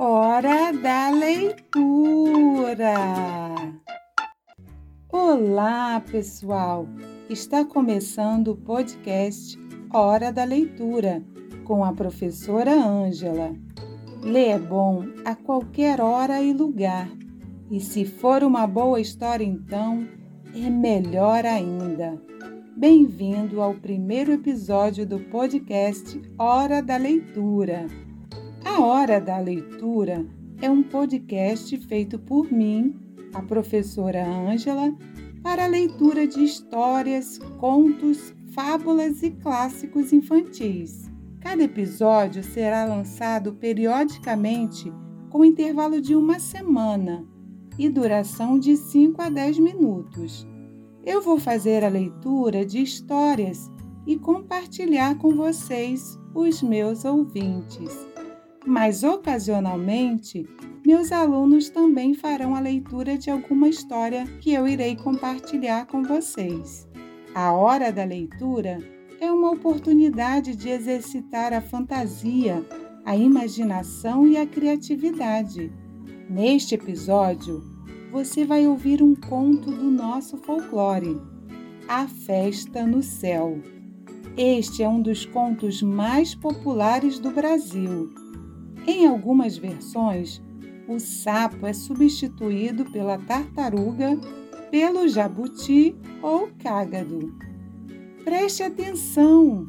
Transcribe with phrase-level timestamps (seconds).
[0.00, 2.94] Hora da leitura!
[5.10, 6.86] Olá, pessoal!
[7.28, 9.58] Está começando o podcast
[9.92, 11.20] Hora da Leitura
[11.64, 13.56] com a professora Ângela.
[14.22, 17.10] Ler é bom a qualquer hora e lugar,
[17.68, 20.06] e se for uma boa história, então
[20.54, 22.22] é melhor ainda.
[22.76, 28.07] Bem-vindo ao primeiro episódio do podcast Hora da Leitura.
[28.68, 30.26] A Hora da Leitura
[30.60, 32.94] é um podcast feito por mim,
[33.32, 34.94] a professora Ângela,
[35.42, 41.10] para a leitura de histórias, contos, fábulas e clássicos infantis.
[41.40, 44.92] Cada episódio será lançado periodicamente
[45.30, 47.26] com intervalo de uma semana
[47.78, 50.46] e duração de 5 a 10 minutos
[51.08, 53.70] eu vou fazer a leitura de histórias
[54.06, 58.06] e compartilhar com vocês, os meus ouvintes.
[58.68, 60.46] Mas ocasionalmente,
[60.86, 66.86] meus alunos também farão a leitura de alguma história que eu irei compartilhar com vocês.
[67.34, 68.78] A hora da leitura
[69.18, 72.62] é uma oportunidade de exercitar a fantasia,
[73.06, 75.72] a imaginação e a criatividade.
[76.28, 77.62] Neste episódio,
[78.12, 81.18] você vai ouvir um conto do nosso folclore,
[81.88, 83.58] A Festa no Céu.
[84.36, 88.27] Este é um dos contos mais populares do Brasil.
[88.88, 90.40] Em algumas versões,
[90.88, 94.18] o sapo é substituído pela tartaruga,
[94.70, 97.36] pelo jabuti ou cágado.
[98.24, 99.66] Preste atenção!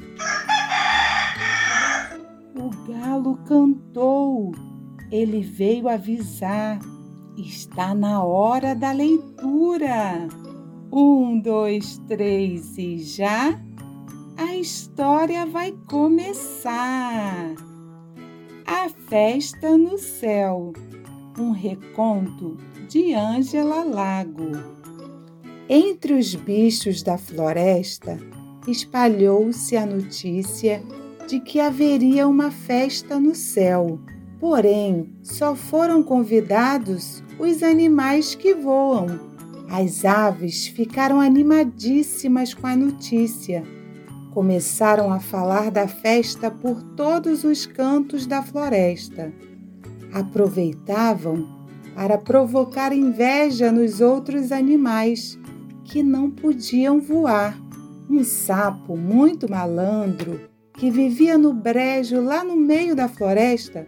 [2.55, 4.53] O galo cantou.
[5.11, 6.79] Ele veio avisar
[7.37, 10.29] Está na hora da leitura.
[10.93, 13.59] Um, dois, três e já
[14.37, 17.68] a história vai começar.
[18.71, 20.73] A festa no céu.
[21.39, 22.55] Um reconto
[22.87, 24.51] de Ângela Lago.
[25.67, 28.19] Entre os bichos da floresta,
[28.67, 30.83] espalhou-se a notícia
[31.27, 33.99] de que haveria uma festa no céu.
[34.39, 39.07] Porém, só foram convidados os animais que voam.
[39.67, 43.63] As aves ficaram animadíssimas com a notícia.
[44.31, 49.33] Começaram a falar da festa por todos os cantos da floresta.
[50.13, 51.47] Aproveitavam
[51.95, 55.37] para provocar inveja nos outros animais
[55.83, 57.59] que não podiam voar.
[58.09, 60.39] Um sapo muito malandro,
[60.73, 63.87] que vivia no brejo lá no meio da floresta,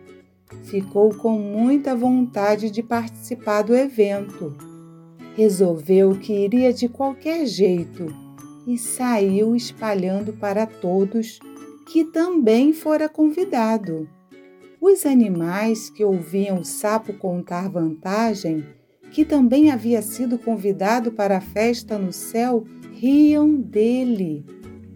[0.64, 4.56] ficou com muita vontade de participar do evento.
[5.36, 8.14] Resolveu que iria de qualquer jeito
[8.68, 11.40] e saiu espalhando para todos
[11.92, 14.08] que também fora convidado.
[14.80, 18.66] Os animais que ouviam o sapo contar vantagem,
[19.12, 22.64] que também havia sido convidado para a festa no céu,
[22.94, 24.46] riam dele.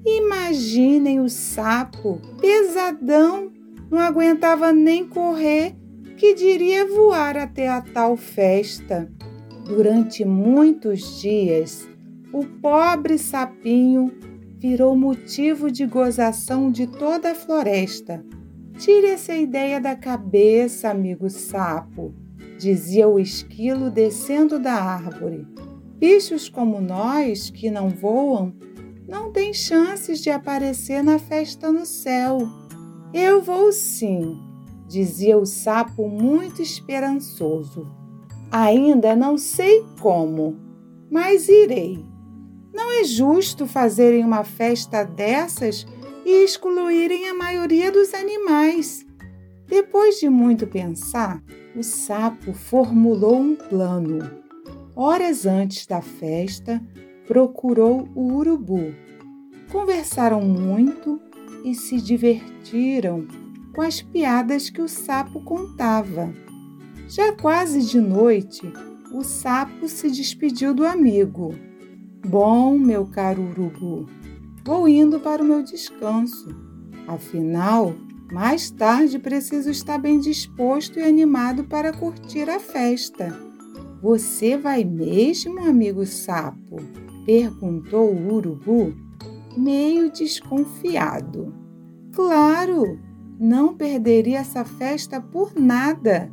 [0.05, 3.51] Imaginem o sapo, pesadão,
[3.91, 5.75] não aguentava nem correr,
[6.15, 9.11] que diria voar até a tal festa.
[9.65, 11.87] Durante muitos dias,
[12.35, 14.11] o pobre sapinho
[14.57, 18.25] virou motivo de gozação de toda a floresta.
[18.77, 22.13] Tire essa ideia da cabeça, amigo sapo,
[22.59, 25.47] dizia o esquilo descendo da árvore.
[25.97, 28.53] Bichos como nós, que não voam,
[29.07, 32.39] não têm chances de aparecer na festa no céu.
[33.13, 34.37] Eu vou sim,
[34.89, 37.87] dizia o sapo muito esperançoso.
[38.51, 40.59] Ainda não sei como,
[41.09, 42.03] mas irei.
[42.75, 45.87] Não é justo fazerem uma festa dessas
[46.25, 49.05] e excluírem a maioria dos animais.
[49.65, 51.41] Depois de muito pensar,
[51.73, 54.19] o sapo formulou um plano.
[54.93, 56.83] Horas antes da festa,
[57.25, 58.93] procurou o urubu.
[59.71, 61.19] Conversaram muito
[61.63, 63.25] e se divertiram
[63.73, 66.33] com as piadas que o sapo contava.
[67.07, 68.61] Já quase de noite,
[69.13, 71.55] o sapo se despediu do amigo.
[72.27, 74.07] Bom, meu caro urubu,
[74.65, 76.47] vou indo para o meu descanso.
[77.07, 77.93] Afinal,
[78.31, 83.39] mais tarde preciso estar bem disposto e animado para curtir a festa.
[84.01, 86.77] Você vai mesmo, amigo sapo?
[87.27, 88.95] perguntou o urubu
[89.55, 91.53] meio desconfiado.
[92.11, 92.99] Claro,
[93.39, 96.31] não perderia essa festa por nada,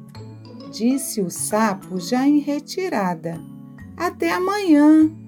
[0.72, 3.38] disse o sapo já em retirada.
[3.94, 5.21] Até amanhã.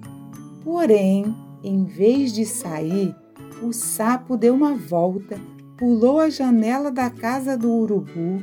[0.65, 1.23] Porém,
[1.63, 3.15] em vez de sair,
[3.61, 5.39] o sapo deu uma volta,
[5.77, 8.41] pulou a janela da casa do urubu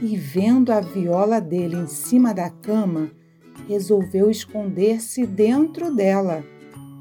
[0.00, 3.10] e, vendo a viola dele em cima da cama,
[3.68, 6.42] resolveu esconder-se dentro dela.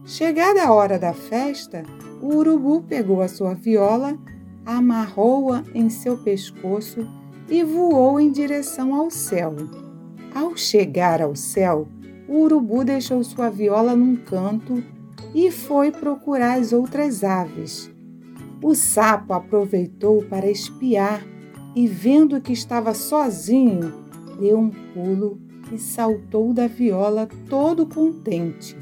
[0.05, 1.83] Chegada a hora da festa,
[2.21, 4.19] o urubu pegou a sua viola,
[4.65, 7.07] amarrou-a em seu pescoço
[7.47, 9.55] e voou em direção ao céu.
[10.35, 11.87] Ao chegar ao céu,
[12.29, 14.83] o urubu deixou sua viola num canto
[15.33, 17.91] e foi procurar as outras aves.
[18.61, 21.25] O sapo aproveitou para espiar
[21.75, 23.93] e, vendo que estava sozinho,
[24.39, 25.39] deu um pulo
[25.71, 28.77] e saltou da viola todo contente.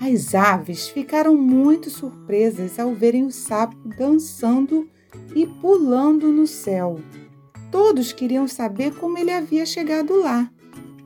[0.00, 4.86] As aves ficaram muito surpresas ao verem o sapo dançando
[5.34, 6.98] e pulando no céu.
[7.70, 10.50] Todos queriam saber como ele havia chegado lá,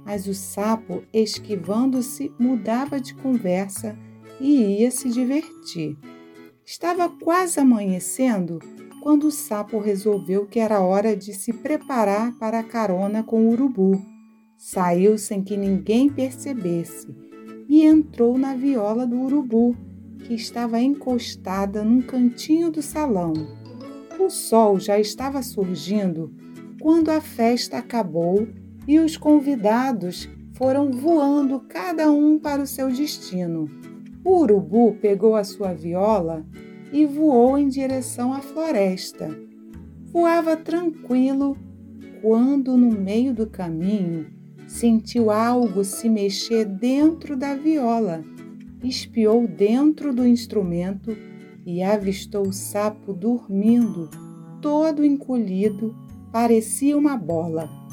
[0.08, 3.94] mas o sapo, esquivando-se, mudava de conversa
[4.40, 5.98] e ia se divertir.
[6.64, 8.58] Estava quase amanhecendo
[9.02, 13.50] quando o sapo resolveu que era hora de se preparar para a carona com o
[13.50, 14.02] urubu.
[14.56, 17.14] Saiu sem que ninguém percebesse
[17.68, 19.76] e entrou na viola do urubu,
[20.24, 23.34] que estava encostada num cantinho do salão.
[24.18, 26.32] O sol já estava surgindo
[26.80, 28.48] quando a festa acabou
[28.88, 33.68] e os convidados foram voando cada um para o seu destino.
[34.24, 36.44] O urubu pegou a sua viola
[36.90, 39.38] e voou em direção à floresta.
[40.10, 41.54] Voava tranquilo
[42.22, 44.26] quando, no meio do caminho,
[44.66, 48.24] sentiu algo se mexer dentro da viola.
[48.82, 51.14] Espiou dentro do instrumento
[51.66, 54.08] e avistou o sapo dormindo,
[54.62, 55.94] todo encolhido,
[56.32, 57.87] parecia uma bola.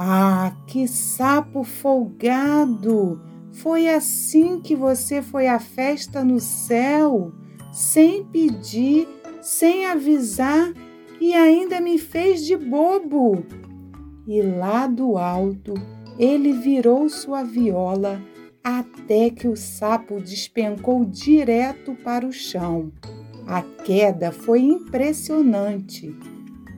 [0.00, 3.20] Ah, que sapo folgado!
[3.54, 7.32] Foi assim que você foi à festa no céu,
[7.72, 9.08] sem pedir,
[9.42, 10.72] sem avisar
[11.20, 13.44] e ainda me fez de bobo.
[14.24, 15.74] E lá do alto
[16.16, 18.22] ele virou sua viola
[18.62, 22.92] até que o sapo despencou direto para o chão.
[23.48, 26.14] A queda foi impressionante.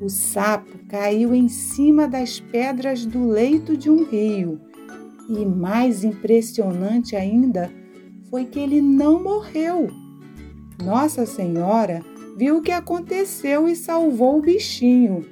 [0.00, 4.60] O sapo caiu em cima das pedras do leito de um rio
[5.28, 7.70] e mais impressionante ainda
[8.30, 9.88] foi que ele não morreu.
[10.82, 12.02] Nossa Senhora
[12.36, 15.24] viu o que aconteceu e salvou o bichinho,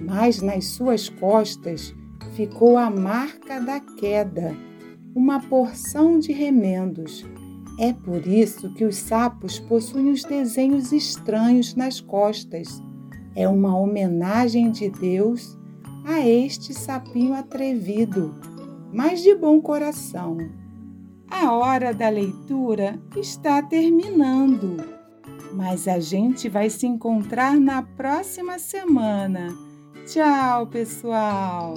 [0.00, 1.94] mas nas suas costas
[2.34, 4.56] ficou a marca da queda,
[5.14, 7.24] uma porção de remendos.
[7.78, 12.80] É por isso que os sapos possuem os desenhos estranhos nas costas.
[13.34, 15.58] É uma homenagem de Deus
[16.04, 18.34] a este sapinho atrevido
[18.94, 20.38] mas de bom coração.
[21.28, 24.76] A hora da leitura está terminando,
[25.52, 29.48] mas a gente vai se encontrar na próxima semana.
[30.06, 31.74] Tchau, pessoal!